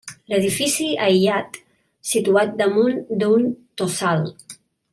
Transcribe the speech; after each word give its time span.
Edifici 0.35 0.87
aïllat 1.07 1.59
situat 2.13 2.57
damunt 2.63 2.99
d'un 3.21 3.45
tossal. 3.83 4.27